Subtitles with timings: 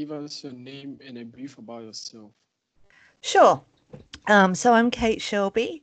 [0.00, 2.32] give us your name and a brief about yourself?
[3.20, 3.60] Sure.
[4.28, 5.82] Um, so I'm Kate Shelby.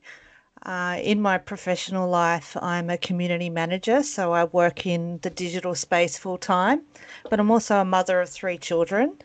[0.64, 5.76] Uh, in my professional life, I'm a community manager, so I work in the digital
[5.76, 6.82] space full time,
[7.30, 9.18] but I'm also a mother of three children.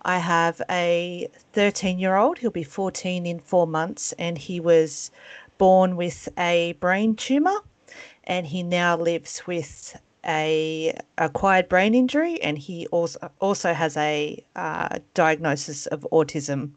[0.00, 5.10] I have a 13 year old, he'll be 14 in four months, and he was
[5.58, 7.60] born with a brain tumor,
[8.24, 14.44] and he now lives with a acquired brain injury, and he also also has a
[14.56, 16.72] uh, diagnosis of autism.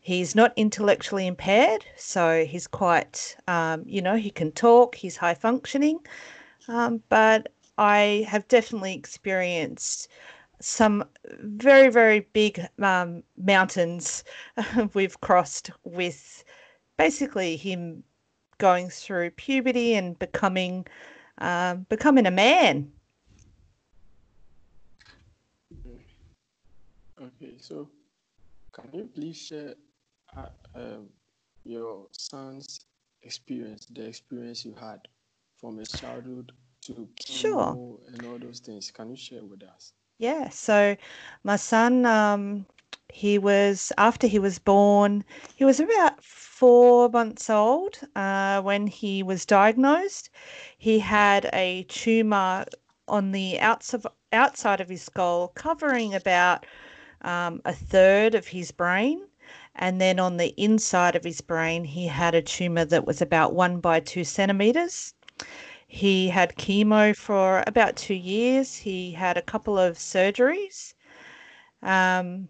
[0.00, 5.34] He's not intellectually impaired, so he's quite, um, you know, he can talk, he's high
[5.34, 5.98] functioning,
[6.68, 10.08] um, but I have definitely experienced
[10.60, 11.04] some
[11.40, 14.24] very, very big um, mountains
[14.94, 16.44] we've crossed with
[16.96, 18.04] basically him
[18.58, 20.86] going through puberty and becoming
[21.38, 22.92] um, becoming a man.
[27.20, 27.88] Okay, so
[28.72, 29.74] can you please share
[30.36, 31.08] uh, um,
[31.64, 32.86] your son's
[33.22, 35.00] experience, the experience you had
[35.56, 37.78] from his childhood to sure.
[38.12, 38.90] and all those things?
[38.90, 39.92] Can you share with us?
[40.18, 40.96] Yeah, so
[41.42, 42.66] my son, um,
[43.12, 49.22] he was after he was born, he was about four months old uh, when he
[49.22, 50.30] was diagnosed.
[50.78, 52.64] He had a tumor
[53.08, 56.66] on the outside outside of his skull, covering about
[57.22, 59.26] um, a third of his brain.
[59.76, 63.54] And then on the inside of his brain, he had a tumor that was about
[63.54, 65.14] one by two centimeters.
[65.86, 68.76] He had chemo for about two years.
[68.76, 70.94] He had a couple of surgeries.
[71.82, 72.48] Um,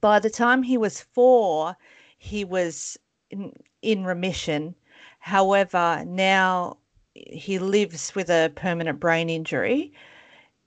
[0.00, 1.76] by the time he was four,
[2.18, 2.98] he was
[3.30, 3.52] in,
[3.82, 4.74] in remission.
[5.18, 6.78] However, now
[7.14, 9.92] he lives with a permanent brain injury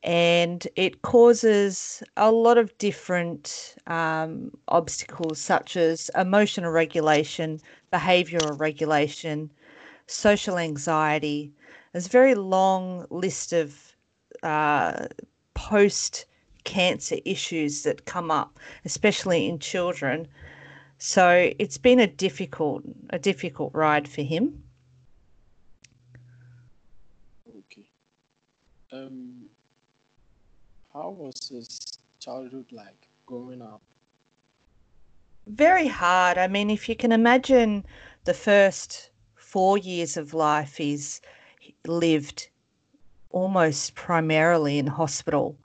[0.03, 7.59] and it causes a lot of different um, obstacles such as emotional regulation,
[7.91, 9.51] behavioral regulation,
[10.07, 11.51] social anxiety.
[11.91, 13.93] There's a very long list of
[14.41, 15.07] uh,
[15.53, 16.25] post
[16.69, 20.27] cancer issues that come up, especially in children.
[20.99, 24.63] So it's been a difficult a difficult ride for him.
[27.47, 27.89] Okay.
[28.91, 29.49] Um,
[30.93, 31.79] how was his
[32.19, 33.81] childhood like growing up?
[35.47, 36.37] Very hard.
[36.37, 37.83] I mean, if you can imagine
[38.25, 41.21] the first four years of life he's
[41.87, 42.49] lived
[43.31, 45.57] almost primarily in hospital.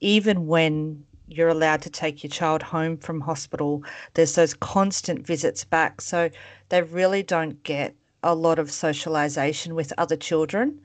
[0.00, 3.84] Even when you're allowed to take your child home from hospital,
[4.14, 6.00] there's those constant visits back.
[6.00, 6.30] So
[6.68, 10.80] they really don't get a lot of socialization with other children.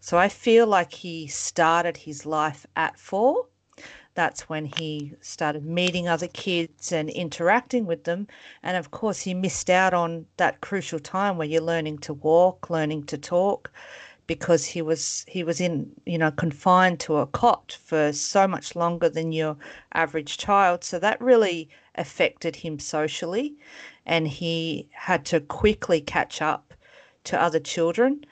[0.00, 3.46] So I feel like he started his life at four.
[4.14, 8.26] That's when he started meeting other kids and interacting with them.
[8.62, 12.68] And of course, he missed out on that crucial time where you're learning to walk,
[12.68, 13.70] learning to talk,
[14.30, 18.76] because he was he was in you know confined to a cot for so much
[18.76, 19.56] longer than your
[19.92, 20.84] average child.
[20.84, 23.54] So that really affected him socially,
[24.06, 26.74] and he had to quickly catch up
[27.24, 28.24] to other children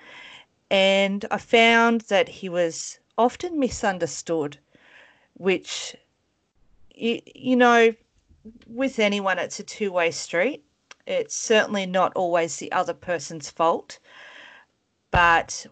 [0.71, 4.59] and I found that he was often misunderstood,
[5.35, 5.97] which,
[6.95, 7.95] you, you know,
[8.67, 10.63] with anyone, it's a two way street.
[11.07, 13.99] It's certainly not always the other person's fault,
[15.11, 15.67] but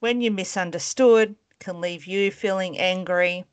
[0.00, 3.44] when you're misunderstood, can leave you feeling angry.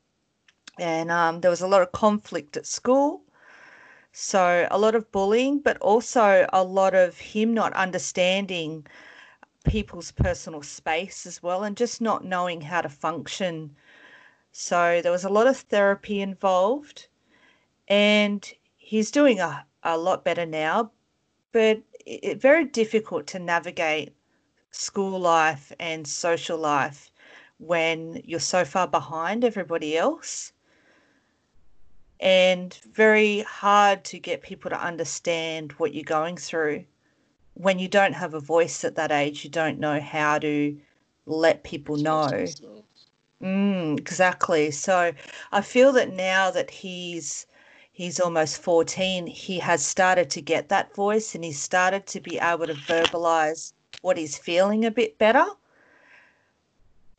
[0.78, 3.22] And um, there was a lot of conflict at school.
[4.12, 8.86] So, a lot of bullying, but also a lot of him not understanding
[9.64, 13.76] people's personal space as well and just not knowing how to function.
[14.52, 17.08] So there was a lot of therapy involved
[17.86, 20.90] and he's doing a, a lot better now,
[21.52, 24.14] but it's very difficult to navigate
[24.70, 27.10] school life and social life
[27.58, 30.52] when you're so far behind everybody else
[32.20, 36.84] and very hard to get people to understand what you're going through
[37.54, 40.78] when you don't have a voice at that age, you don't know how to
[41.26, 42.54] let people know.
[43.42, 44.70] Mm, exactly.
[44.70, 45.12] So
[45.52, 47.46] I feel that now that he's
[47.92, 52.38] he's almost 14, he has started to get that voice and he's started to be
[52.38, 55.46] able to verbalize what he's feeling a bit better.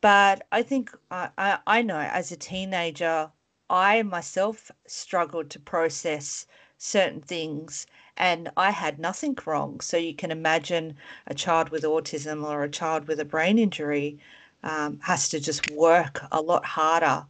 [0.00, 3.30] But I think I, I, I know as a teenager,
[3.68, 6.46] I myself struggled to process
[6.78, 7.86] certain things
[8.16, 9.80] and I had nothing wrong.
[9.80, 10.96] So you can imagine
[11.26, 14.18] a child with autism or a child with a brain injury
[14.62, 17.26] um, has to just work a lot harder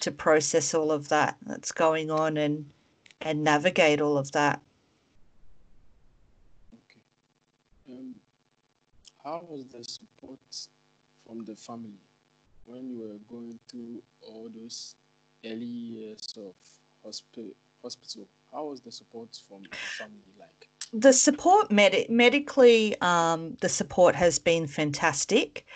[0.00, 2.70] to process all of that that's going on and
[3.20, 4.60] and navigate all of that.
[6.74, 7.02] Okay.
[7.88, 8.16] Um,
[9.24, 10.38] how was the support
[11.26, 12.00] from the family
[12.66, 14.96] when you were going through all those
[15.44, 16.54] early years of
[17.04, 17.50] hospital?
[17.82, 18.28] Hospital.
[18.52, 20.68] How was the support from the family like?
[20.92, 25.66] The support med- medically, um, the support has been fantastic.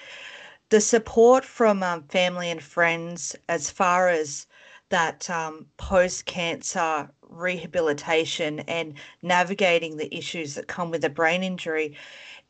[0.68, 4.46] The support from um, family and friends, as far as
[4.90, 11.96] that um, post cancer rehabilitation and navigating the issues that come with a brain injury,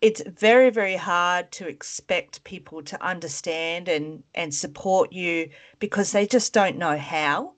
[0.01, 5.49] it's very, very hard to expect people to understand and, and support you
[5.79, 7.55] because they just don't know how.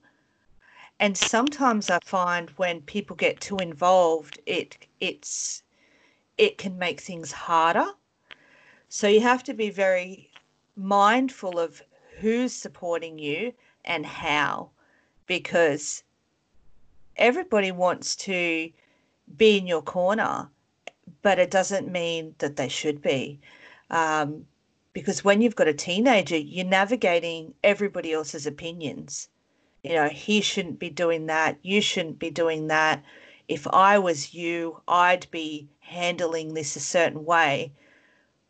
[0.99, 5.63] And sometimes I find when people get too involved, it it's
[6.37, 7.87] it can make things harder.
[8.89, 10.31] So you have to be very
[10.75, 11.81] mindful of
[12.19, 13.53] who's supporting you
[13.85, 14.71] and how
[15.25, 16.03] because
[17.15, 18.71] everybody wants to
[19.37, 20.49] be in your corner,
[21.21, 23.39] but it doesn't mean that they should be.
[23.89, 24.45] Um,
[24.93, 29.29] because when you've got a teenager, you're navigating everybody else's opinions.
[29.83, 31.57] You know, he shouldn't be doing that.
[31.61, 33.03] You shouldn't be doing that.
[33.47, 37.73] If I was you, I'd be handling this a certain way.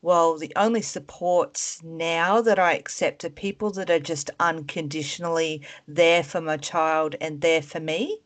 [0.02, 6.24] Well, the only supports now that I accept are people that are just unconditionally there
[6.24, 8.22] for my child and there for me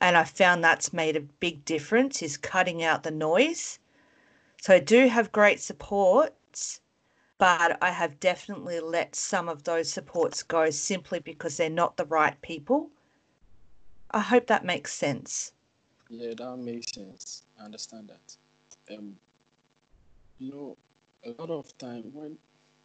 [0.00, 3.78] and I found that's made a big difference is cutting out the noise.
[4.60, 6.80] So I do have great supports,
[7.38, 12.04] but I have definitely let some of those supports go simply because they're not the
[12.04, 12.90] right people.
[14.10, 15.52] I hope that makes sense.
[16.08, 17.44] Yeah, that makes sense.
[17.60, 18.96] I understand that.
[18.96, 19.16] Um,
[20.38, 20.76] you know,
[21.24, 22.36] a lot of time when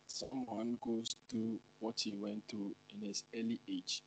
[0.08, 4.04] someone goes through what he went through in his early age,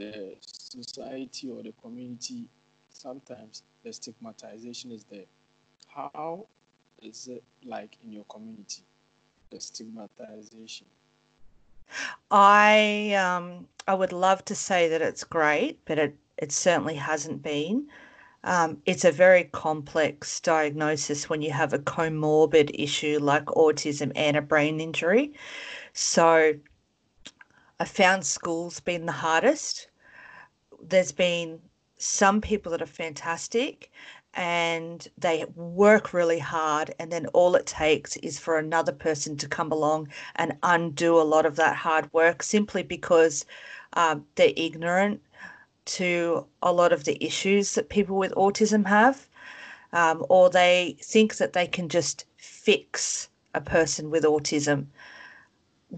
[0.00, 2.46] the society or the community,
[2.88, 5.26] sometimes the stigmatization is there.
[5.88, 6.46] How
[7.02, 8.82] is it like in your community,
[9.50, 10.86] the stigmatization?
[12.30, 17.42] I um, I would love to say that it's great, but it, it certainly hasn't
[17.42, 17.86] been.
[18.42, 24.34] Um, it's a very complex diagnosis when you have a comorbid issue like autism and
[24.34, 25.34] a brain injury.
[25.92, 26.54] So
[27.78, 29.89] I found school's been the hardest
[30.82, 31.60] there's been
[31.96, 33.90] some people that are fantastic
[34.34, 39.48] and they work really hard and then all it takes is for another person to
[39.48, 43.44] come along and undo a lot of that hard work simply because
[43.94, 45.20] um, they're ignorant
[45.84, 49.28] to a lot of the issues that people with autism have
[49.92, 54.86] um, or they think that they can just fix a person with autism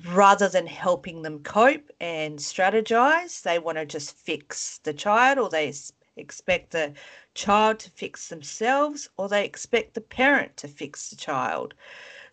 [0.07, 5.51] rather than helping them cope and strategize, they want to just fix the child or
[5.51, 5.73] they
[6.17, 6.93] expect the
[7.35, 11.75] child to fix themselves or they expect the parent to fix the child.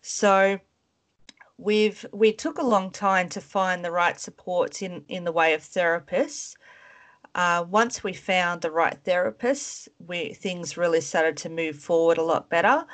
[0.02, 0.58] So
[1.58, 5.52] we've we took a long time to find the right supports in in the way
[5.54, 6.54] of therapists.
[7.34, 12.22] Uh, once we found the right therapists, we things really started to move forward a
[12.22, 12.86] lot better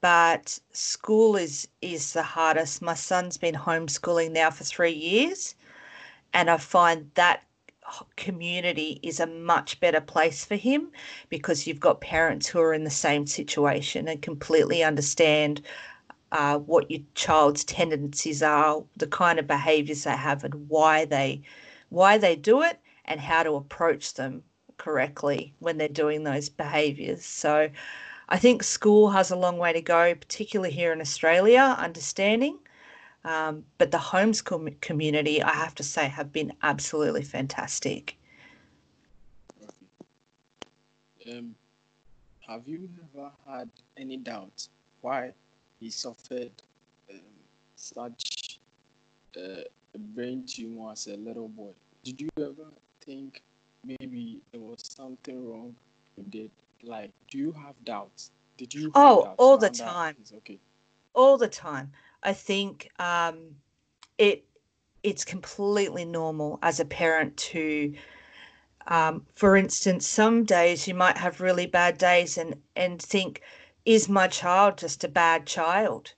[0.00, 2.82] but school is is the hardest.
[2.82, 5.54] My son's been homeschooling now for three years,
[6.32, 7.42] and I find that
[8.16, 10.90] community is a much better place for him
[11.30, 15.62] because you've got parents who are in the same situation and completely understand
[16.32, 21.42] uh, what your child's tendencies are, the kind of behaviours they have, and why they
[21.88, 24.42] why they do it, and how to approach them
[24.76, 27.24] correctly when they're doing those behaviours.
[27.24, 27.70] So
[28.28, 32.58] I think school has a long way to go, particularly here in Australia, understanding.
[33.24, 38.16] Um, but the homeschool community, I have to say, have been absolutely fantastic.
[41.30, 41.54] Um,
[42.46, 44.68] have you ever had any doubt
[45.00, 45.32] why
[45.80, 46.52] he suffered
[47.10, 47.20] um,
[47.76, 48.60] such
[49.36, 49.62] uh,
[49.94, 51.72] a brain tumor as a little boy?
[52.04, 52.72] Did you ever
[53.04, 53.42] think
[53.84, 55.74] maybe there was something wrong
[56.16, 56.50] with it
[56.82, 58.30] like, do you have doubts?
[58.56, 58.92] Did you?
[58.94, 60.16] Oh, all the time.
[60.38, 60.58] Okay.
[61.14, 61.92] All the time.
[62.22, 63.56] I think um,
[64.18, 64.44] it
[65.02, 67.94] it's completely normal as a parent to
[68.88, 73.42] um, for instance some days you might have really bad days and and think
[73.84, 76.14] is my child just a bad child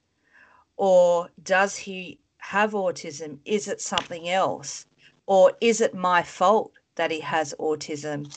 [0.76, 4.86] or does he have autism is it something else
[5.26, 8.32] or is it my fault that he has autism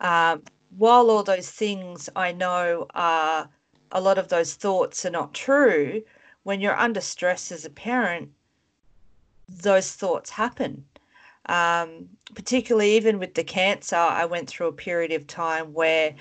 [0.00, 0.42] um,
[0.76, 3.48] while all those things I know are
[3.92, 6.02] a lot of those thoughts are not true,
[6.42, 8.30] when you're under stress as a parent,
[9.48, 10.84] those thoughts happen.
[11.46, 16.14] Um, particularly even with the cancer, I went through a period of time where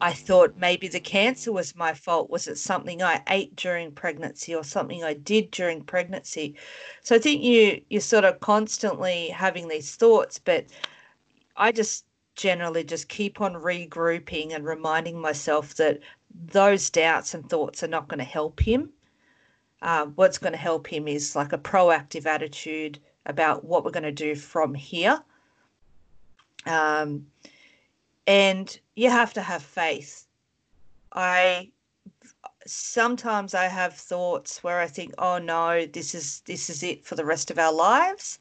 [0.00, 2.30] I thought maybe the cancer was my fault.
[2.30, 6.56] Was it something I ate during pregnancy or something I did during pregnancy?
[7.02, 10.64] So I think you you're sort of constantly having these thoughts, but
[11.56, 16.00] I just generally just keep on regrouping and reminding myself that
[16.52, 18.90] those doubts and thoughts are not going to help him.
[19.82, 24.02] Uh, what's going to help him is like a proactive attitude about what we're going
[24.02, 25.22] to do from here.
[26.66, 27.26] Um,
[28.26, 30.26] and you have to have faith.
[31.12, 31.70] I
[32.66, 37.14] sometimes I have thoughts where I think, oh no, this is this is it for
[37.14, 38.38] the rest of our lives.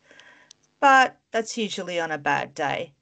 [0.79, 2.93] But that's usually on a bad day.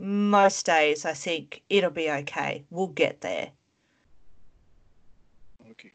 [0.00, 2.64] Most days I think it'll be okay.
[2.70, 3.50] We'll get there.
[5.70, 5.92] Okay.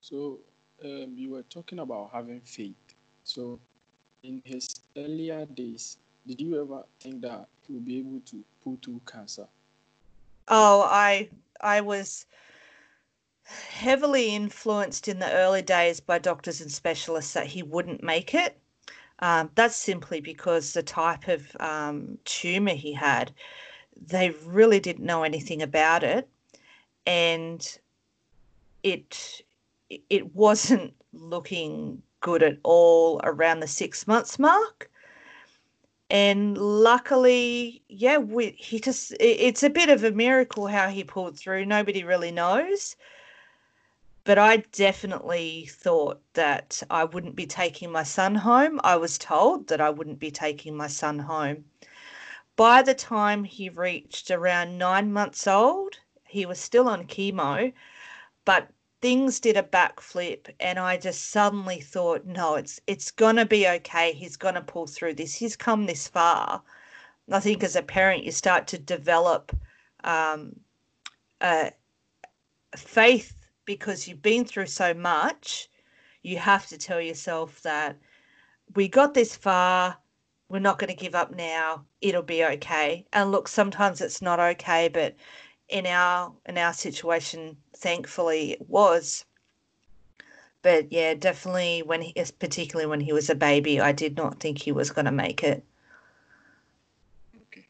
[0.00, 0.40] So
[0.84, 2.76] um, you were talking about having faith.
[3.24, 3.58] So
[4.22, 8.78] in his earlier days, did you ever think that he would be able to pull
[8.84, 9.46] through cancer?
[10.48, 11.28] Oh, I
[11.60, 12.26] I was
[13.44, 18.58] heavily influenced in the early days by doctors and specialists that he wouldn't make it.
[19.22, 23.32] Um, that's simply because the type of um, tumor he had,
[24.08, 26.28] they really didn't know anything about it,
[27.06, 27.78] and
[28.82, 29.42] it
[30.10, 34.90] it wasn't looking good at all around the six months mark.
[36.10, 41.38] And luckily yeah we, he just it's a bit of a miracle how he pulled
[41.38, 41.66] through.
[41.66, 42.96] Nobody really knows
[44.24, 49.66] but i definitely thought that i wouldn't be taking my son home i was told
[49.68, 51.64] that i wouldn't be taking my son home
[52.56, 57.72] by the time he reached around nine months old he was still on chemo
[58.44, 58.68] but
[59.02, 64.12] things did a backflip and I just suddenly thought, no, it's it's gonna be okay.
[64.12, 65.34] He's gonna pull through this.
[65.34, 66.62] He's come this far.
[67.30, 69.54] I think as a parent, you start to develop
[70.04, 70.54] um,
[71.40, 71.72] a
[72.76, 75.68] faith because you've been through so much.
[76.22, 77.96] You have to tell yourself that
[78.74, 79.98] we got this far.
[80.48, 81.84] We're not going to give up now.
[82.00, 83.06] It'll be okay.
[83.12, 85.16] And look, sometimes it's not okay, but
[85.68, 89.24] in our in our situation, thankfully, it was.
[90.60, 94.58] But yeah, definitely when he, particularly when he was a baby, I did not think
[94.58, 95.64] he was going to make it.
[97.48, 97.66] Okay,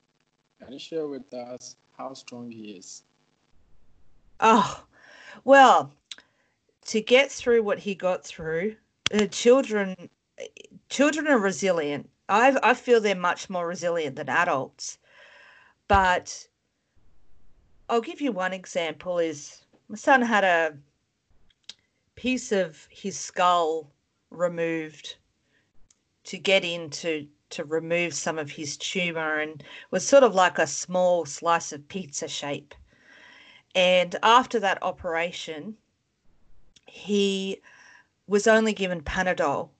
[0.63, 3.05] can you share with us how strong he is?
[4.41, 4.82] Oh,
[5.45, 5.93] well,
[6.87, 8.77] to get through what he got through,
[9.13, 10.11] uh, children
[10.89, 12.09] children are resilient.
[12.29, 14.99] I I feel they're much more resilient than adults,
[15.89, 16.49] but
[17.89, 20.77] I'll give you one example is my son had a
[22.15, 23.91] piece of his skull
[24.31, 25.17] removed
[26.25, 30.67] to get into to remove some of his tumor and was sort of like a
[30.67, 32.75] small slice of pizza shape.
[33.75, 35.76] And after that operation,
[36.87, 37.61] he
[38.26, 39.71] was only given Panadol.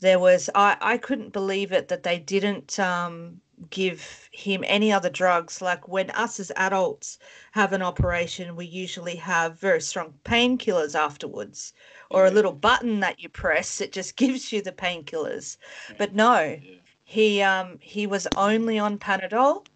[0.00, 5.10] There was I, I couldn't believe it that they didn't um, give him any other
[5.10, 5.60] drugs.
[5.60, 7.18] Like when us as adults
[7.52, 11.72] have an operation, we usually have very strong painkillers afterwards,
[12.10, 12.30] or yeah.
[12.30, 15.56] a little button that you press that just gives you the painkillers.
[15.90, 15.96] Yeah.
[15.98, 16.74] But no, yeah.
[17.04, 19.66] he um he was only on Panadol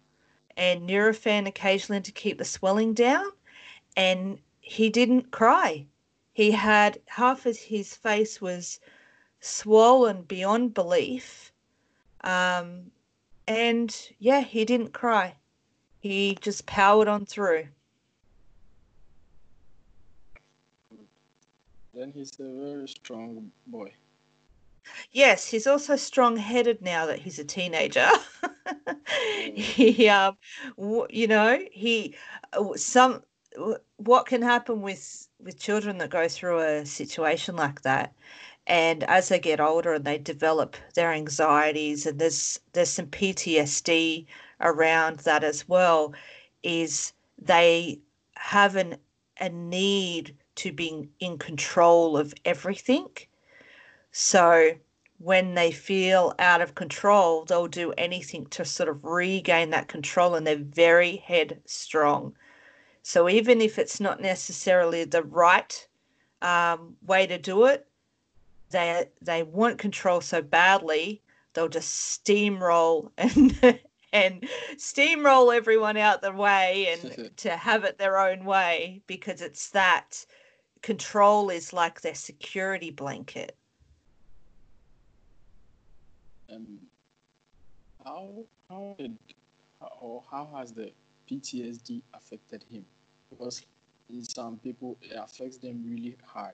[0.57, 3.31] and Nurofen occasionally to keep the swelling down,
[3.97, 5.85] and he didn't cry.
[6.33, 8.79] He had half of his face was
[9.39, 11.51] swollen beyond belief.
[12.21, 12.91] Um,
[13.47, 15.35] and yeah, he didn't cry.
[15.99, 17.67] He just powered on through.
[21.93, 23.93] Then he's a very strong boy.
[25.11, 28.09] Yes, he's also strong-headed now that he's a teenager.
[29.53, 30.37] he, um,
[31.09, 32.15] you know, he
[32.53, 33.23] uh, some
[33.97, 38.13] what can happen with with children that go through a situation like that
[38.65, 44.25] and as they get older and they develop their anxieties and there's there's some PTSD
[44.61, 46.13] around that as well
[46.63, 47.99] is they
[48.35, 48.97] have an
[49.39, 53.09] a need to be in control of everything.
[54.11, 54.73] So
[55.19, 60.35] when they feel out of control they'll do anything to sort of regain that control
[60.35, 62.35] and they're very headstrong
[63.03, 65.87] so even if it's not necessarily the right
[66.41, 67.87] um, way to do it
[68.69, 71.21] they they want control so badly
[71.53, 73.79] they'll just steamroll and
[74.13, 79.69] and steamroll everyone out the way and to have it their own way because it's
[79.69, 80.25] that
[80.83, 83.57] control is like their security blanket.
[86.51, 86.79] Um,
[88.03, 89.17] how how did
[90.01, 90.91] or how has the
[91.29, 92.85] PTSD affected him?
[93.29, 93.65] Because
[94.09, 96.53] in some people it affects them really hard.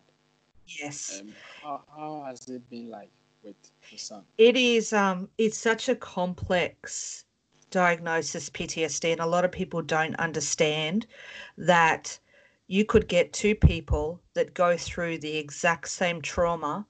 [0.67, 1.21] Yes.
[1.21, 3.09] Um, how, how has it been like
[3.43, 3.55] with
[3.91, 4.23] the son?
[4.37, 7.25] It is um it's such a complex
[7.71, 11.05] diagnosis PTSD and a lot of people don't understand
[11.57, 12.17] that
[12.67, 16.85] you could get two people that go through the exact same trauma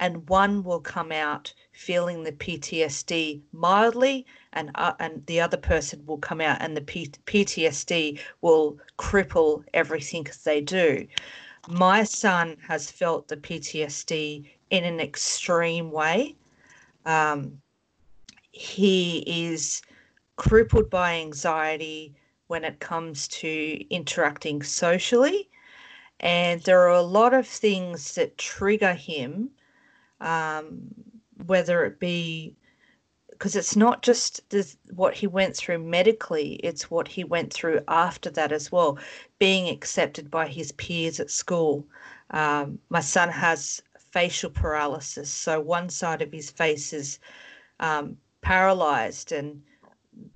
[0.00, 6.04] and one will come out feeling the PTSD mildly and uh, and the other person
[6.06, 11.06] will come out and the P- PTSD will cripple everything they do.
[11.68, 16.34] My son has felt the PTSD in an extreme way.
[17.06, 17.62] Um,
[18.50, 19.80] he is
[20.34, 22.12] crippled by anxiety
[22.48, 25.48] when it comes to interacting socially.
[26.18, 29.50] And there are a lot of things that trigger him,
[30.20, 30.78] um,
[31.46, 32.56] whether it be
[33.38, 34.40] because it's not just
[34.90, 38.98] what he went through medically, it's what he went through after that as well,
[39.38, 41.86] being accepted by his peers at school.
[42.30, 47.20] Um, my son has facial paralysis, so one side of his face is
[47.78, 49.62] um, paralyzed, and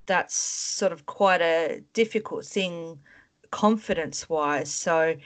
[0.07, 3.01] that's sort of quite a difficult thing
[3.51, 4.73] confidence wise.
[4.73, 5.17] So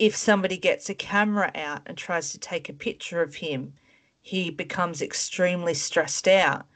[0.00, 3.74] if somebody gets a camera out and tries to take a picture of him,
[4.22, 6.66] he becomes extremely stressed out.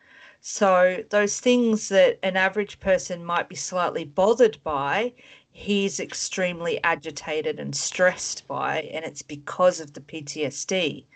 [0.41, 5.15] So, those things that an average person might be slightly bothered by,
[5.51, 11.07] he's extremely agitated and stressed by, and it's because of the PTSD.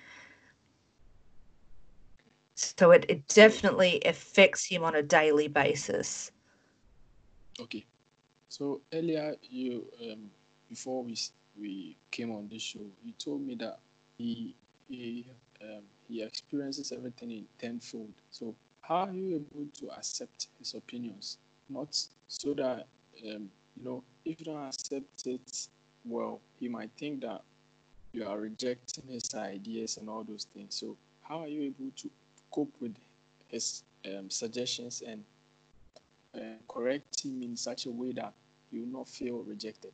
[2.55, 6.33] So, it, it definitely affects him on a daily basis.
[7.61, 7.85] Okay.
[8.49, 10.31] So, earlier, you, um,
[10.71, 11.17] before we,
[11.61, 13.79] we came on this show, you told me that
[14.17, 14.57] he,
[14.89, 15.27] he
[15.63, 18.13] um, he experiences everything in tenfold.
[18.31, 21.39] So how are you able to accept his opinions?
[21.69, 21.97] Not
[22.29, 22.87] so that
[23.25, 25.69] um, you know, if you don't accept it
[26.05, 27.43] well, he might think that
[28.13, 30.75] you are rejecting his ideas and all those things.
[30.75, 32.11] So how are you able to
[32.51, 32.95] cope with
[33.49, 35.23] his um, suggestions and
[36.35, 38.33] uh, correct him in such a way that
[38.71, 39.93] you will not feel rejected?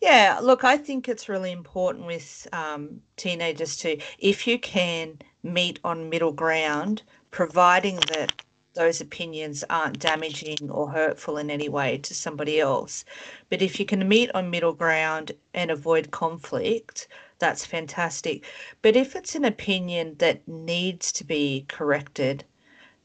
[0.00, 5.80] Yeah, look, I think it's really important with um, teenagers to, if you can meet
[5.82, 8.32] on middle ground, providing that
[8.74, 13.04] those opinions aren't damaging or hurtful in any way to somebody else.
[13.50, 17.08] But if you can meet on middle ground and avoid conflict,
[17.40, 18.44] that's fantastic.
[18.82, 22.44] But if it's an opinion that needs to be corrected,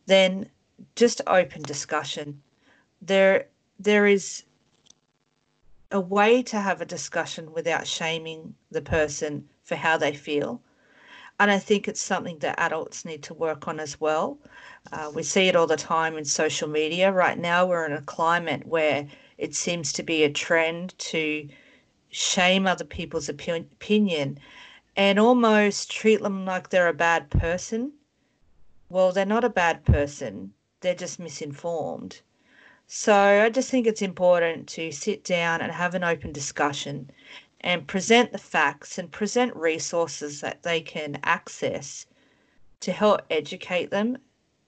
[0.06, 0.50] then
[0.96, 2.44] just open discussion.
[3.02, 3.48] There,
[3.80, 4.44] there is
[5.94, 10.60] a way to have a discussion without shaming the person for how they feel.
[11.40, 14.40] And I think it's something that adults need to work on as well.
[14.92, 17.12] Uh, we see it all the time in social media.
[17.12, 21.48] Right now, we're in a climate where it seems to be a trend to
[22.10, 24.40] shame other people's opinion
[24.96, 27.94] and almost treat them like they're a bad person.
[28.90, 32.22] Well, they're not a bad person, they're just misinformed.
[32.96, 37.10] So I just think it's important to sit down and have an open discussion
[37.62, 42.06] and present the facts and present resources that they can access
[42.82, 44.20] to help educate them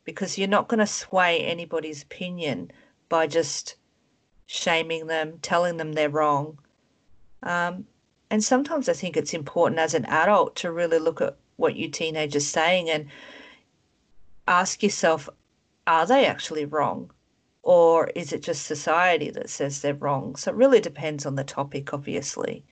[0.05, 2.71] because you're not going to sway anybody's opinion
[3.09, 3.75] by just
[4.47, 6.57] shaming them, telling them they're wrong.
[7.43, 7.85] Um,
[8.31, 11.91] and sometimes I think it's important as an adult to really look at what your
[11.91, 13.05] teenager's saying and
[14.47, 15.29] ask yourself,
[15.85, 17.11] are they actually wrong?
[17.65, 20.35] Or is it just society that says they're wrong?
[20.35, 22.63] So it really depends on the topic, obviously.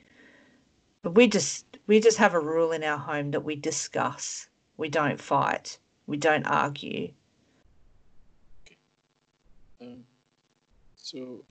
[1.01, 4.47] But we just we just have a rule in our home that we discuss.
[4.77, 5.79] We don't fight.
[6.05, 7.11] We don't argue.
[9.81, 10.03] Um,
[10.95, 11.43] so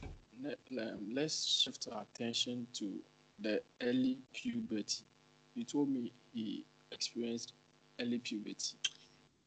[0.81, 2.95] um, let's shift our attention to
[3.41, 5.03] the early puberty.
[5.55, 7.55] You told me he experienced
[8.01, 8.77] early puberty.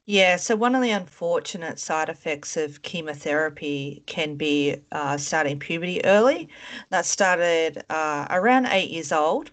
[0.08, 6.04] Yeah, so one of the unfortunate side effects of chemotherapy can be uh, starting puberty
[6.06, 6.50] early.
[6.90, 9.52] That started uh, around eight years old.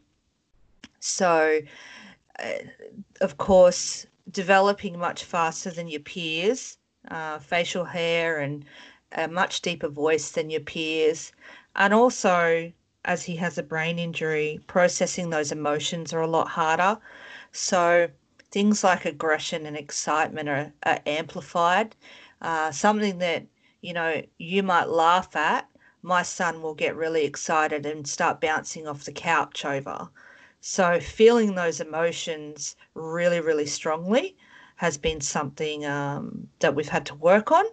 [1.00, 1.60] So,
[2.38, 2.52] uh,
[3.20, 6.78] of course, developing much faster than your peers,
[7.10, 8.64] uh, facial hair and
[9.12, 11.32] a much deeper voice than your peers.
[11.76, 12.72] And also,
[13.04, 16.98] as he has a brain injury, processing those emotions are a lot harder.
[17.52, 18.08] So,
[18.52, 21.96] things like aggression and excitement are, are amplified.
[22.40, 23.46] Uh, something that,
[23.80, 25.68] you know, you might laugh at,
[26.02, 30.08] my son will get really excited and start bouncing off the couch over.
[30.60, 34.36] So, feeling those emotions really, really strongly
[34.76, 37.64] has been something um, that we've had to work on.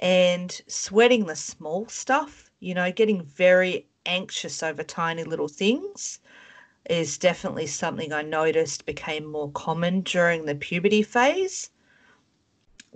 [0.00, 6.20] And sweating the small stuff, you know, getting very anxious over tiny little things
[6.88, 11.70] is definitely something I noticed became more common during the puberty phase.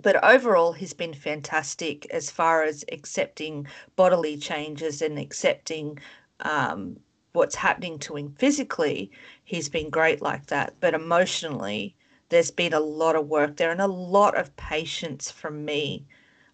[0.01, 5.99] But overall, he's been fantastic as far as accepting bodily changes and accepting
[6.39, 6.99] um,
[7.33, 9.11] what's happening to him physically.
[9.43, 10.75] He's been great like that.
[10.79, 11.95] But emotionally,
[12.29, 16.05] there's been a lot of work there and a lot of patience from me.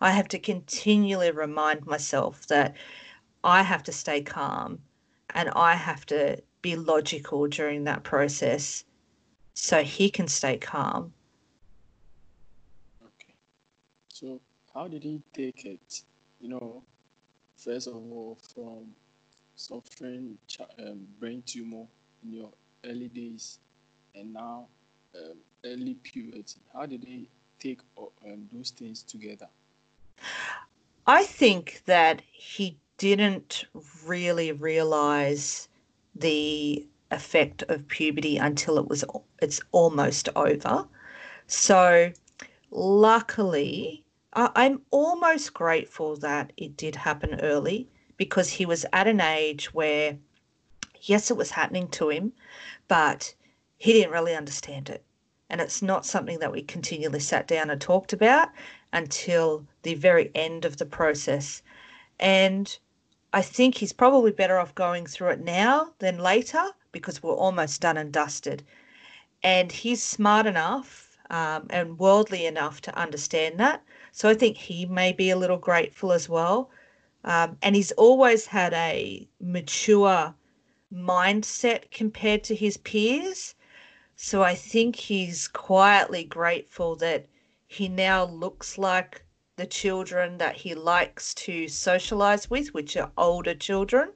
[0.01, 2.75] I have to continually remind myself that
[3.43, 4.79] I have to stay calm
[5.33, 8.83] and I have to be logical during that process
[9.53, 11.13] so he can stay calm.
[13.01, 13.33] Okay.
[14.09, 14.39] So,
[14.73, 16.03] how did he take it?
[16.39, 16.83] You know,
[17.55, 18.93] first of all, from
[19.55, 20.37] suffering
[20.79, 21.85] um, brain tumor
[22.23, 22.49] in your
[22.85, 23.59] early days
[24.15, 24.67] and now
[25.15, 27.27] um, early puberty, how did he
[27.59, 29.47] take um, those things together?
[31.05, 33.65] I think that he didn't
[34.05, 35.68] really realize
[36.19, 39.03] the effect of puberty until it was
[39.41, 40.87] it's almost over.
[41.47, 42.11] So
[42.71, 49.73] luckily, I'm almost grateful that it did happen early because he was at an age
[49.73, 50.17] where
[51.01, 52.33] yes, it was happening to him,
[52.87, 53.33] but
[53.77, 55.03] he didn't really understand it.
[55.49, 58.49] And it's not something that we continually sat down and talked about
[58.93, 61.63] until the very end of the process.
[62.19, 62.77] And
[63.31, 67.81] I think he's probably better off going through it now than later because we're almost
[67.81, 68.63] done and dusted.
[69.43, 73.83] And he's smart enough um, and worldly enough to understand that.
[74.11, 76.71] So I think he may be a little grateful as well.
[77.23, 80.33] Um, and he's always had a mature
[80.91, 83.53] mindset compared to his peers.
[84.15, 87.27] So I think he's quietly grateful that
[87.67, 89.23] he now looks like
[89.59, 94.13] the children that he likes to socialize with, which are older children.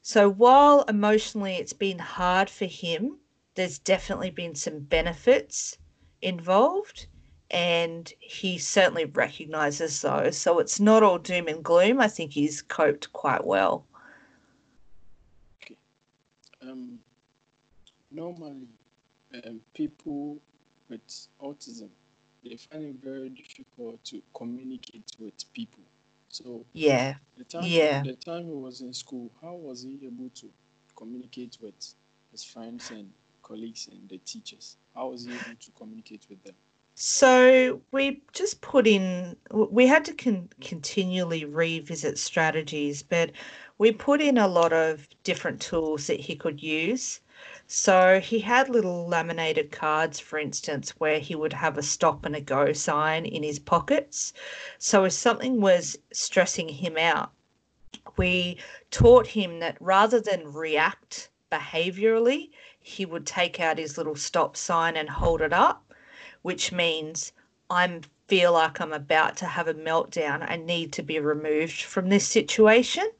[0.00, 3.18] So while emotionally it's been hard for him,
[3.56, 5.76] there's definitely been some benefits
[6.22, 7.06] involved
[7.50, 10.38] and he certainly recognizes those.
[10.38, 12.00] So it's not all doom and gloom.
[12.00, 13.86] I think he's coped quite well.
[15.62, 15.76] Okay.
[16.62, 17.00] Um,
[18.12, 18.68] normally,
[19.44, 20.38] um, people
[20.88, 21.02] with
[21.40, 21.90] autism
[22.44, 25.82] they find it very difficult to communicate with people.
[26.28, 30.30] So yeah, the time yeah, the time he was in school, how was he able
[30.36, 30.50] to
[30.96, 31.94] communicate with
[32.30, 33.10] his friends and
[33.42, 34.76] colleagues and the teachers?
[34.94, 36.54] How was he able to communicate with them?
[36.94, 43.32] So we just put in, we had to con- continually revisit strategies, but
[43.78, 47.20] we put in a lot of different tools that he could use.
[47.74, 52.36] So he had little laminated cards, for instance, where he would have a stop and
[52.36, 54.34] a go sign in his pockets.
[54.76, 57.32] So if something was stressing him out,
[58.18, 58.58] we
[58.90, 64.94] taught him that rather than react behaviorally, he would take out his little stop sign
[64.94, 65.94] and hold it up,
[66.42, 67.32] which means
[67.70, 70.46] I'm feel like I'm about to have a meltdown.
[70.46, 73.10] I need to be removed from this situation.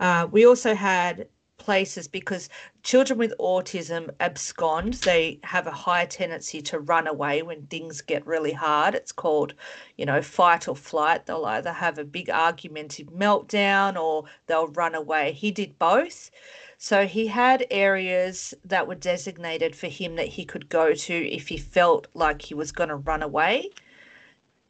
[0.00, 1.28] Uh, we also had
[1.64, 2.50] places because
[2.82, 4.92] children with autism abscond.
[4.94, 8.94] They have a high tendency to run away when things get really hard.
[8.94, 9.54] It's called,
[9.96, 11.24] you know, fight or flight.
[11.24, 15.32] They'll either have a big argumentative meltdown or they'll run away.
[15.32, 16.30] He did both.
[16.76, 21.48] So he had areas that were designated for him that he could go to if
[21.48, 23.70] he felt like he was going to run away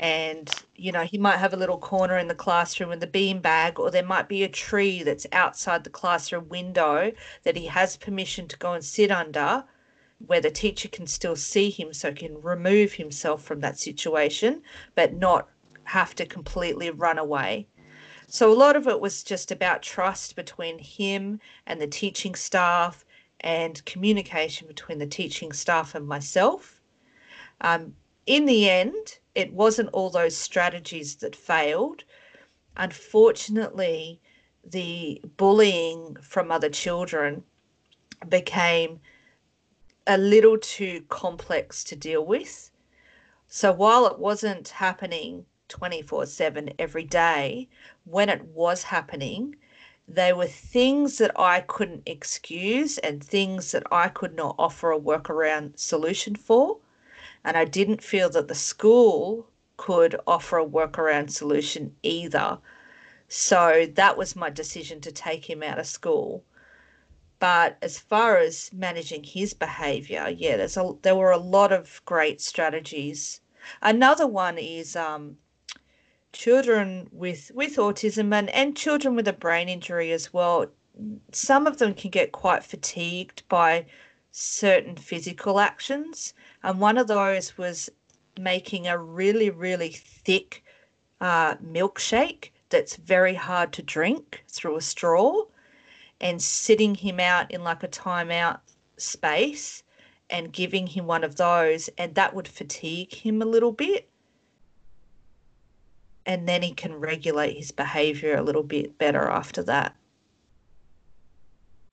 [0.01, 3.41] and you know he might have a little corner in the classroom with the bean
[3.41, 7.13] bag or there might be a tree that's outside the classroom window
[7.45, 9.65] that he has permission to go and sit under
[10.27, 14.63] where the teacher can still see him so he can remove himself from that situation
[14.95, 15.49] but not
[15.85, 17.67] have to completely run away.
[18.27, 23.05] So a lot of it was just about trust between him and the teaching staff
[23.41, 26.81] and communication between the teaching staff and myself.
[27.61, 27.95] Um,
[28.27, 32.05] in the end it wasn't all those strategies that failed.
[32.77, 34.21] Unfortunately,
[34.65, 37.45] the bullying from other children
[38.29, 39.01] became
[40.07, 42.71] a little too complex to deal with.
[43.49, 47.69] So while it wasn't happening 24 7 every day,
[48.05, 49.57] when it was happening,
[50.07, 55.01] they were things that I couldn't excuse and things that I could not offer a
[55.01, 56.79] workaround solution for.
[57.45, 62.59] And I didn't feel that the school could offer a workaround solution either.
[63.29, 66.45] So that was my decision to take him out of school.
[67.41, 72.01] But as far as managing his behavior, yeah, there's a there were a lot of
[72.05, 73.41] great strategies.
[73.83, 75.37] Another one is um,
[76.33, 80.67] children with with autism and, and children with a brain injury as well.
[81.33, 83.87] Some of them can get quite fatigued by
[84.37, 87.89] certain physical actions, and one of those was
[88.37, 90.65] making a really really thick
[91.21, 95.45] uh, milkshake that's very hard to drink through a straw
[96.21, 98.59] and sitting him out in like a timeout
[98.97, 99.85] space
[100.31, 104.09] and giving him one of those, and that would fatigue him a little bit.
[106.27, 109.95] And then he can regulate his behavior a little bit better after that.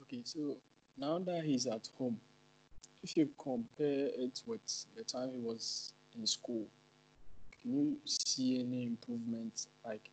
[0.01, 0.57] Okay, so
[0.97, 2.19] now that he's at home,
[3.03, 4.61] if you compare it with
[4.95, 6.67] the time he was in school,
[7.61, 9.67] can you see any improvement?
[9.85, 10.09] Like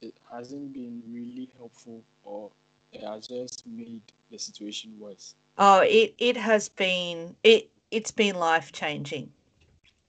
[0.00, 2.50] it hasn't been really helpful or
[2.92, 5.34] it has just made the situation worse.
[5.58, 9.30] Oh, it it has been it it's been life changing.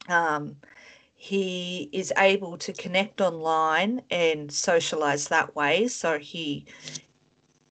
[0.07, 0.57] Um,
[1.15, 5.87] he is able to connect online and socialize that way.
[5.87, 6.65] So he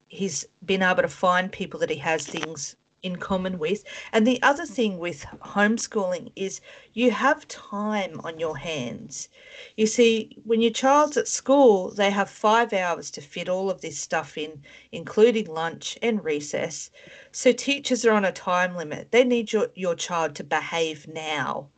[0.09, 3.83] he's been able to find people that he has things in common with.
[4.13, 6.61] And the other thing with homeschooling is
[6.93, 9.29] you have time on your hands.
[9.77, 13.81] You see, when your child's at school, they have five hours to fit all of
[13.81, 16.91] this stuff in, including lunch and recess.
[17.33, 19.13] So teachers are on a time limit.
[19.13, 21.69] They need your, your child to behave now.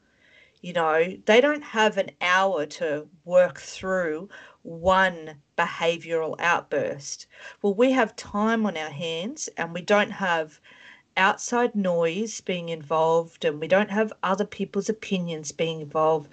[0.61, 4.29] You know, they don't have an hour to work through
[4.63, 7.27] one behavioral outburst.
[7.61, 10.61] Well, we have time on our hands and we don't have
[11.16, 16.31] outside noise being involved and we don't have other people's opinions being involved.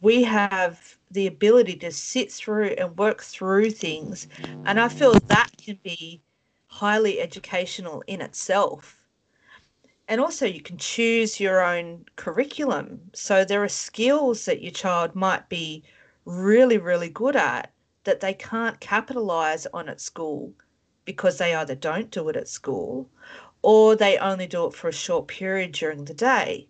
[0.00, 4.28] We have the ability to sit through and work through things.
[4.64, 6.20] And I feel that can be
[6.68, 9.06] highly educational in itself.
[10.08, 13.10] And also, you can choose your own curriculum.
[13.12, 15.82] So, there are skills that your child might be
[16.24, 17.72] really, really good at
[18.04, 20.52] that they can't capitalize on at school
[21.04, 23.08] because they either don't do it at school
[23.66, 26.68] or they only do it for a short period during the day.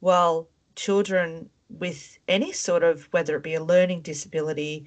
[0.00, 4.86] Well, children with any sort of, whether it be a learning disability,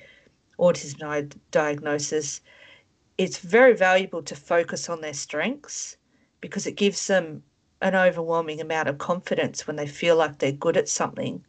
[0.58, 2.40] autism diagnosis,
[3.18, 5.98] it's very valuable to focus on their strengths
[6.40, 7.44] because it gives them
[7.82, 11.44] an overwhelming amount of confidence when they feel like they're good at something.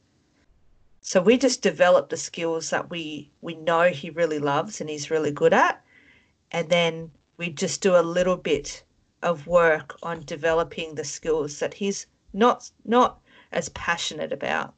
[1.00, 5.12] So we just develop the skills that we we know he really loves and he's
[5.12, 5.80] really good at,
[6.50, 8.82] and then we just do a little bit
[9.22, 13.20] of work on developing the skills that he's not not
[13.52, 14.74] as passionate about.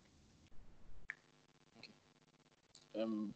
[3.00, 3.34] Um,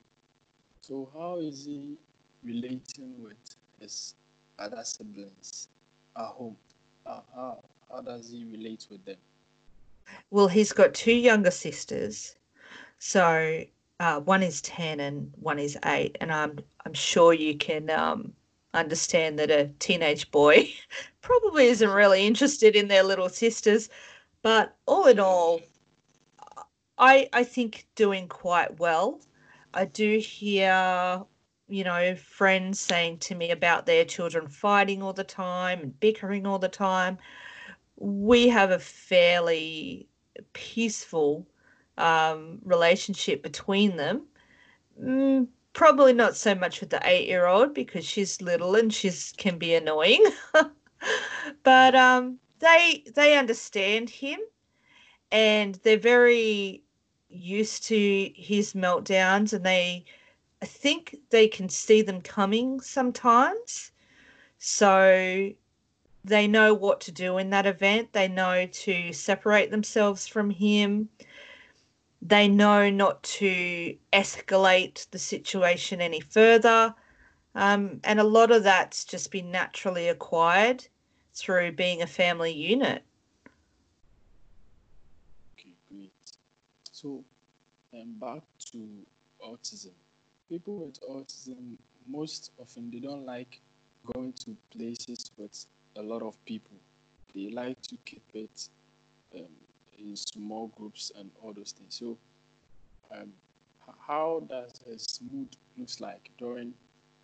[0.80, 1.96] so how is he
[2.44, 3.36] relating with
[3.80, 4.14] his
[4.58, 5.68] other siblings
[6.16, 6.56] at home?
[7.06, 9.16] Uh, how how does he relate with them?
[10.30, 12.36] Well, he's got two younger sisters,
[12.98, 13.64] so
[14.00, 18.32] uh, one is ten and one is eight, and I'm I'm sure you can um,
[18.74, 20.72] understand that a teenage boy
[21.20, 23.88] probably isn't really interested in their little sisters.
[24.42, 25.60] But all in all,
[26.98, 29.20] I I think doing quite well.
[29.74, 31.22] I do hear,
[31.68, 36.46] you know, friends saying to me about their children fighting all the time and bickering
[36.46, 37.18] all the time.
[37.96, 40.08] We have a fairly
[40.52, 41.46] peaceful
[41.98, 44.26] um, relationship between them.
[45.00, 49.32] Mm, probably not so much with the eight year old because she's little and she's
[49.36, 50.24] can be annoying
[51.62, 54.38] but um they they understand him
[55.30, 56.82] and they're very
[57.28, 60.04] used to his meltdowns and they
[60.62, 63.90] I think they can see them coming sometimes.
[64.60, 65.50] So
[66.24, 68.12] they know what to do in that event.
[68.12, 71.08] They know to separate themselves from him
[72.22, 76.94] they know not to escalate the situation any further.
[77.54, 80.86] Um, and a lot of that's just been naturally acquired
[81.34, 83.04] through being a family unit.
[85.58, 86.12] Okay, great.
[86.92, 87.24] So,
[87.94, 88.78] um, back to
[89.44, 89.92] autism.
[90.48, 91.76] People with autism,
[92.08, 93.60] most often, they don't like
[94.14, 96.76] going to places with a lot of people.
[97.34, 98.68] They like to keep it
[99.34, 99.46] um,
[99.98, 101.94] in small groups and all those things.
[101.96, 102.18] So,
[103.10, 103.32] um,
[104.06, 106.74] how does his mood looks like during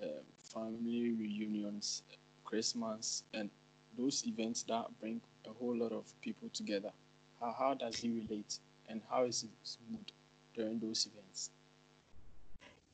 [0.03, 2.03] um, family reunions,
[2.45, 3.51] Christmas, and
[3.97, 6.93] those events that bring a whole lot of people together?
[7.41, 10.13] How, how does he relate, and how is his mood
[10.55, 11.51] during those events?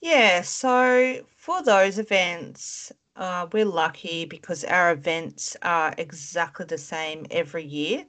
[0.01, 7.27] Yeah, so for those events, uh, we're lucky because our events are exactly the same
[7.31, 8.07] every year.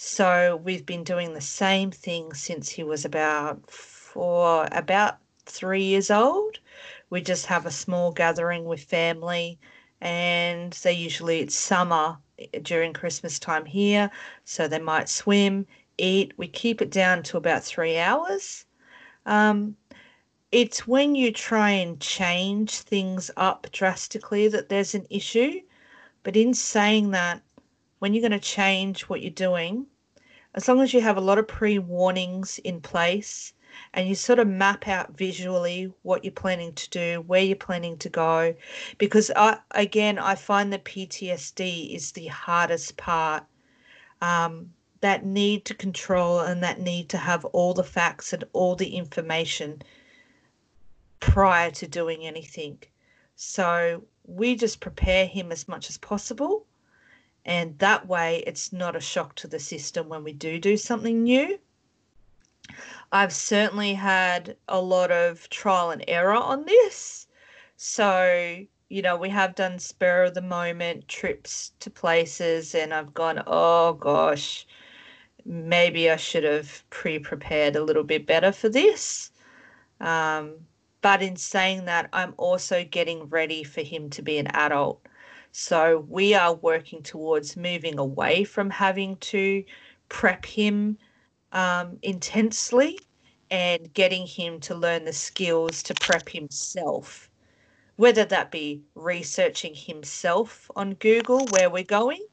[0.00, 6.10] So we've been doing the same thing since he was about four, about three years
[6.10, 6.58] old.
[7.10, 9.58] We just have a small gathering with family,
[10.00, 12.16] and they usually it's summer
[12.62, 14.10] during Christmas time here,
[14.44, 15.66] so they might swim,
[15.98, 16.32] eat.
[16.38, 18.64] We keep it down to about three hours.
[19.26, 19.76] Um,
[20.52, 25.60] it's when you try and change things up drastically that there's an issue.
[26.22, 27.42] But in saying that,
[27.98, 29.86] when you're going to change what you're doing,
[30.54, 33.52] as long as you have a lot of pre warnings in place
[33.92, 37.96] and you sort of map out visually what you're planning to do, where you're planning
[37.98, 38.54] to go,
[38.96, 43.44] because I, again, I find that PTSD is the hardest part.
[44.20, 48.74] Um, that need to control and that need to have all the facts and all
[48.74, 49.80] the information
[51.20, 52.82] prior to doing anything.
[53.36, 56.66] So we just prepare him as much as possible.
[57.48, 61.22] And that way, it's not a shock to the system when we do do something
[61.22, 61.58] new.
[63.10, 67.26] I've certainly had a lot of trial and error on this.
[67.78, 73.14] So, you know, we have done spur of the moment trips to places, and I've
[73.14, 74.66] gone, oh gosh,
[75.46, 79.30] maybe I should have pre prepared a little bit better for this.
[80.02, 80.66] Um,
[81.00, 85.00] but in saying that, I'm also getting ready for him to be an adult.
[85.60, 89.64] So we are working towards moving away from having to
[90.08, 90.96] prep him
[91.50, 93.00] um, intensely
[93.50, 97.28] and getting him to learn the skills to prep himself,
[97.96, 102.24] whether that be researching himself on Google where we're going,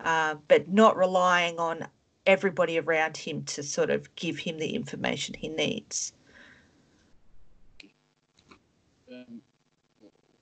[0.00, 1.86] uh, but not relying on
[2.24, 6.14] everybody around him to sort of give him the information he needs.
[9.12, 9.42] Um,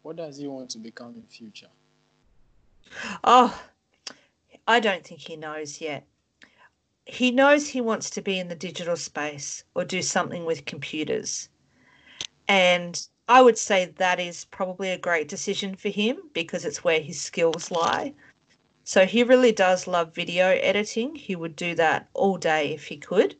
[0.02, 1.66] what does he want to become in future?
[3.22, 3.62] Oh,
[4.66, 6.06] I don't think he knows yet.
[7.06, 11.48] He knows he wants to be in the digital space or do something with computers.
[12.48, 17.00] And I would say that is probably a great decision for him because it's where
[17.00, 18.14] his skills lie.
[18.84, 21.14] So he really does love video editing.
[21.14, 23.36] He would do that all day if he could.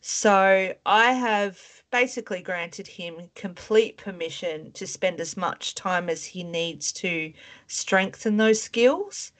[0.00, 6.44] So I have basically granted him complete permission to spend as much time as he
[6.44, 7.32] needs to
[7.66, 9.32] strengthen those skills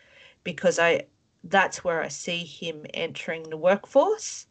[0.44, 1.04] because I
[1.44, 4.46] that's where I see him entering the workforce.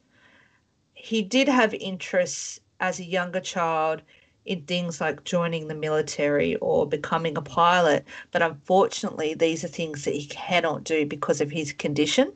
[0.94, 4.02] He did have interests as a younger child
[4.46, 10.06] in things like joining the military or becoming a pilot, but unfortunately, these are things
[10.06, 12.32] that he cannot do because of his condition.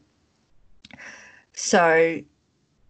[1.54, 2.20] So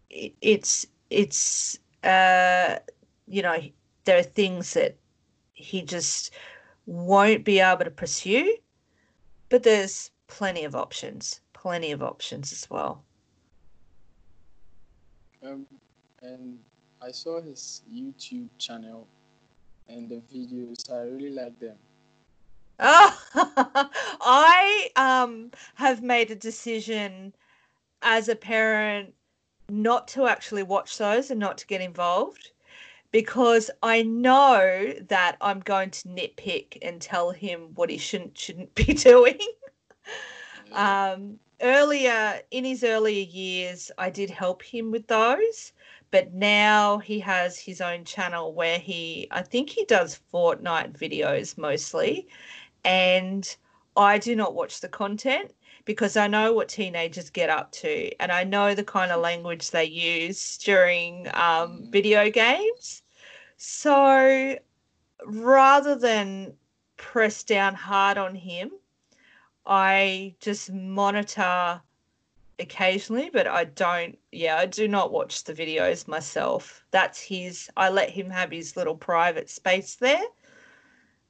[0.10, 2.80] it's it's uh,
[3.28, 3.58] you know,
[4.06, 4.98] there are things that
[5.54, 6.32] he just
[6.86, 8.58] won't be able to pursue,
[9.50, 13.04] but there's plenty of options, plenty of options as well.
[15.44, 15.66] Um,
[16.22, 16.60] and
[17.02, 19.08] I saw his YouTube channel
[19.88, 20.90] and the videos.
[20.92, 21.78] I really like them.
[22.80, 23.18] Oh,
[24.22, 27.36] I um have made a decision
[28.02, 29.14] as a parent
[29.72, 32.52] not to actually watch those and not to get involved
[33.12, 38.74] because I know that I'm going to nitpick and tell him what he shouldn't shouldn't
[38.76, 39.40] be doing.
[40.74, 45.74] um, earlier in his earlier years, I did help him with those,
[46.12, 51.58] but now he has his own channel where he, I think he does Fortnite videos
[51.58, 52.28] mostly,
[52.84, 53.56] and
[53.96, 55.54] I do not watch the content
[55.86, 59.72] because I know what teenagers get up to and I know the kind of language
[59.72, 63.04] they use during um, video games.
[63.58, 64.58] So
[65.26, 66.54] rather than
[66.98, 68.72] press down hard on him,
[69.66, 71.82] I just monitor
[72.60, 76.84] occasionally, but I don't, yeah, I do not watch the videos myself.
[76.92, 80.24] That's his, I let him have his little private space there.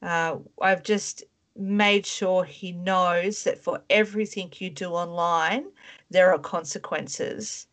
[0.01, 1.23] Uh, I've just
[1.61, 5.71] made sure he knows that for everything you do online,
[6.09, 7.67] there are consequences.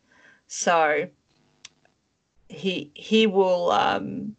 [0.47, 1.09] So
[2.49, 4.35] he he will um,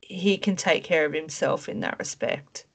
[0.00, 2.66] he can take care of himself in that respect.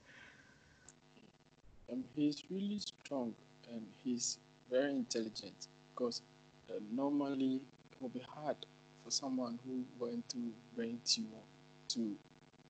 [2.16, 3.34] He's really strong
[3.72, 4.40] and he's
[4.70, 6.22] very intelligent because
[6.70, 7.62] uh, normally
[7.92, 8.58] it will be hard
[9.04, 10.38] for someone who went to
[10.76, 11.44] brain tumor
[11.90, 12.16] to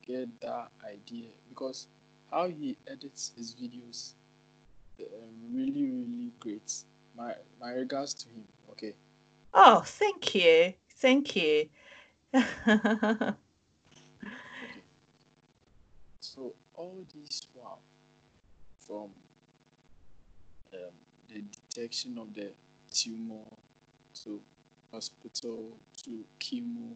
[0.06, 1.88] get that idea because
[2.32, 4.14] how he edits his videos
[5.00, 6.84] um, really really great
[7.18, 8.94] my my regards to him okay
[9.54, 11.70] oh thank you thank you
[12.68, 13.34] okay.
[16.80, 17.82] all this while,
[18.80, 19.10] from
[20.74, 20.94] um,
[21.28, 22.52] the detection of the
[22.90, 23.44] tumor
[24.24, 24.40] to
[24.94, 26.96] hospital to chemo,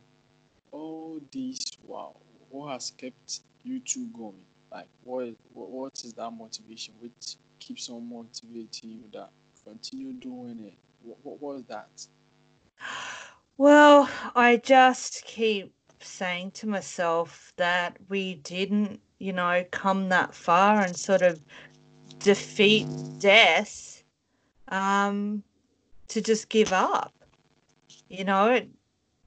[0.72, 2.16] all this while,
[2.50, 4.40] what has kept you two going?
[4.74, 6.96] Like, what what is that motivation?
[7.00, 9.30] Which keeps on motivating you that
[9.64, 10.74] continue doing it?
[11.04, 12.08] What, what was that?
[13.58, 20.82] Well, I just keep saying to myself that we didn't, you know, come that far
[20.82, 21.40] and sort of
[22.18, 22.88] defeat
[23.20, 24.04] death
[24.70, 25.44] um,
[26.08, 27.14] to just give up.
[28.10, 28.70] You know, it,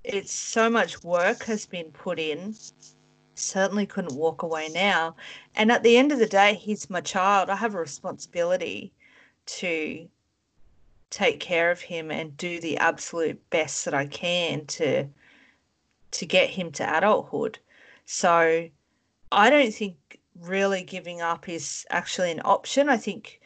[0.02, 2.54] it's so much work has been put in.
[3.38, 5.14] Certainly couldn't walk away now.
[5.54, 7.50] And at the end of the day, he's my child.
[7.50, 8.92] I have a responsibility
[9.46, 10.08] to
[11.10, 15.08] take care of him and do the absolute best that I can to
[16.12, 17.58] to get him to adulthood.
[18.04, 18.68] So
[19.32, 22.88] I don't think really giving up is actually an option.
[22.88, 23.40] I think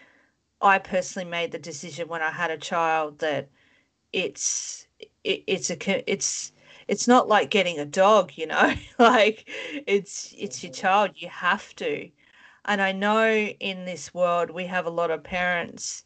[0.62, 3.48] I personally made the decision when I had a child that
[4.12, 4.86] it's
[5.24, 6.52] it, it's a it's
[6.90, 9.48] it's not like getting a dog, you know, like
[9.86, 11.12] it's it's your child.
[11.14, 12.10] You have to.
[12.64, 16.04] And I know in this world we have a lot of parents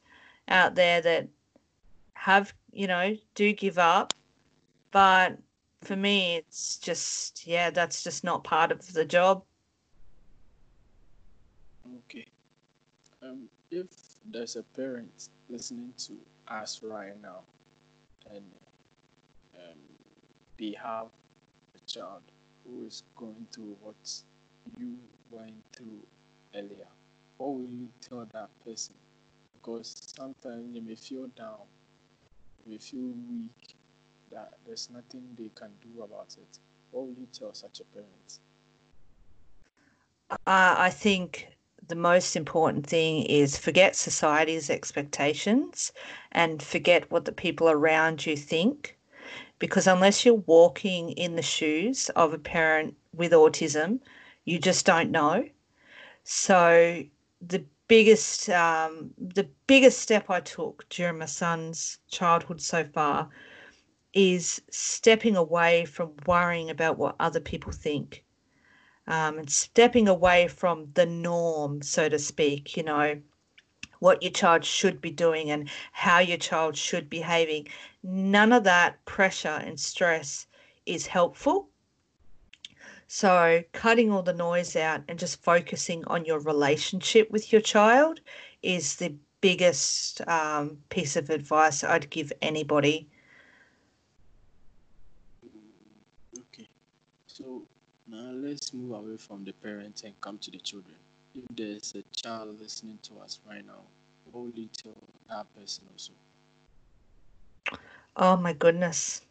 [0.49, 1.29] out there that
[2.13, 4.13] have, you know, do give up.
[4.91, 5.39] But
[5.81, 9.43] for me, it's just, yeah, that's just not part of the job.
[12.05, 12.27] Okay.
[13.23, 13.87] Um, if
[14.31, 16.19] there's a parent listening to
[16.49, 17.41] us right now
[18.31, 18.45] and
[20.59, 21.07] they have
[21.75, 22.23] a child
[22.65, 23.95] who is going through what
[24.79, 24.97] you
[25.31, 26.01] went through
[26.55, 26.87] earlier,
[27.39, 28.95] what will you tell that person?
[29.55, 31.67] Because sometimes they may feel down,
[32.65, 33.77] they may feel weak,
[34.31, 36.59] that there's nothing they can do about it.
[36.91, 38.39] What will you tell such a parent?
[40.31, 40.37] Uh,
[40.79, 41.49] I think
[41.87, 45.93] the most important thing is forget society's expectations
[46.33, 48.97] and forget what the people around you think.
[49.65, 53.99] Because unless you're walking in the shoes of a parent with autism,
[54.45, 55.49] you just don't know.
[56.23, 57.03] So
[57.41, 63.31] the biggest um, the biggest step I took during my son's childhood so far
[64.13, 68.23] is stepping away from worrying about what other people think
[69.07, 73.19] um, and stepping away from the norm, so to speak, you know,
[74.01, 77.69] what your child should be doing and how your child should be behaving.
[78.03, 80.47] None of that pressure and stress
[80.85, 81.69] is helpful.
[83.07, 88.21] So, cutting all the noise out and just focusing on your relationship with your child
[88.63, 93.07] is the biggest um, piece of advice I'd give anybody.
[96.39, 96.69] Okay.
[97.27, 97.63] So,
[98.07, 100.97] now let's move away from the parents and come to the children.
[101.35, 103.83] If there's a child listening to us right now,
[104.31, 104.95] what will you tell
[105.29, 106.13] that person also?
[108.17, 109.23] Oh my goodness.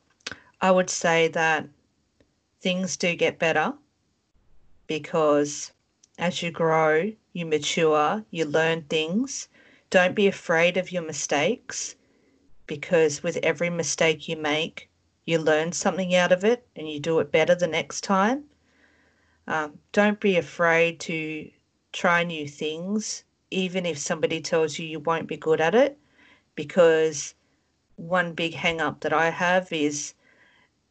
[0.60, 1.70] I would say that
[2.60, 3.74] things do get better
[4.88, 5.72] because
[6.18, 9.48] as you grow, you mature, you learn things.
[9.90, 11.96] Don't be afraid of your mistakes
[12.68, 14.90] because with every mistake you make,
[15.26, 18.44] you learn something out of it and you do it better the next time.
[19.48, 21.50] Um, don't be afraid to
[21.94, 25.98] try new things, even if somebody tells you you won't be good at it,
[26.56, 27.36] because
[27.96, 30.14] one big hang up that I have is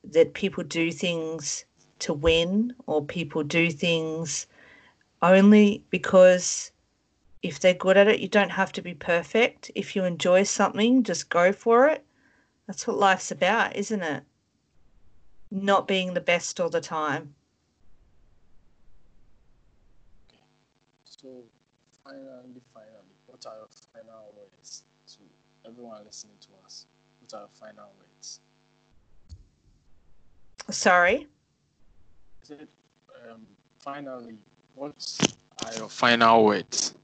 [0.05, 1.65] that people do things
[1.99, 4.47] to win or people do things
[5.21, 6.73] only because
[7.43, 9.71] if they're good at it, you don't have to be perfect.
[9.75, 12.05] If you enjoy something, just go for it.
[12.67, 14.23] That's what life's about, isn't it?
[15.51, 17.35] Not being the best all the time.
[21.23, 21.29] So,
[22.03, 25.19] finally, finally, what are your final words to
[25.69, 26.87] everyone listening to us?
[27.21, 28.41] What are your final words?
[30.69, 31.29] Sorry?
[32.43, 32.69] I said,
[33.31, 33.47] um,
[33.79, 34.35] finally,
[34.75, 34.97] what
[35.65, 36.95] are your final words?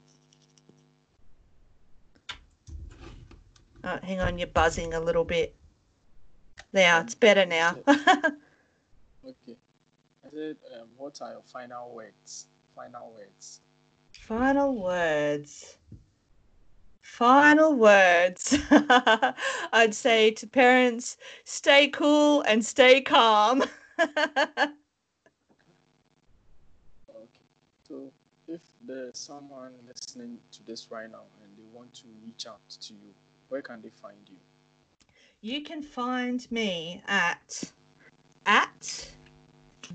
[3.85, 5.55] Oh, hang on, you're buzzing a little bit.
[6.73, 7.77] There, it's better now.
[7.87, 7.95] Okay.
[9.25, 12.47] I said, um, what are your final words?
[12.75, 13.61] Final words.
[14.11, 15.77] Final words.
[17.01, 18.57] Final words.
[19.73, 23.63] I'd say to parents, stay cool and stay calm.
[27.09, 27.45] Okay.
[27.87, 28.11] So,
[28.47, 32.93] if there's someone listening to this right now and they want to reach out to
[32.93, 33.13] you,
[33.49, 34.37] where can they find you?
[35.41, 37.71] you can find me at
[38.45, 39.09] at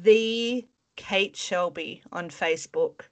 [0.03, 3.03] the Kate Shelby on Facebook.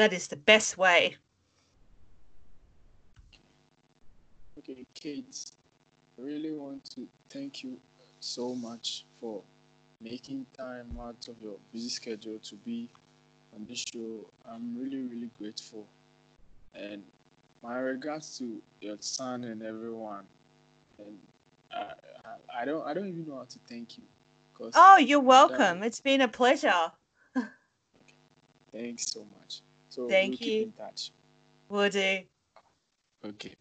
[0.00, 1.16] That is the best way.
[4.58, 5.52] Okay, kids,
[6.18, 7.78] I really want to thank you
[8.20, 9.42] so much for
[10.00, 12.88] making time out of your busy schedule to be
[13.54, 14.24] on this show.
[14.50, 15.86] I'm really, really grateful.
[16.74, 17.02] And
[17.62, 20.24] my regards to your son and everyone.
[20.98, 21.18] And
[21.74, 21.92] I,
[22.24, 24.04] I, I don't, I don't even know how to thank you.
[24.54, 25.82] Cause oh, you're welcome.
[25.82, 26.92] It's been a pleasure.
[28.72, 29.60] Thanks so much.
[29.90, 30.66] So thank we'll you.
[30.66, 31.12] Keep in touch.
[31.68, 32.20] Will do.
[33.24, 33.54] Okay.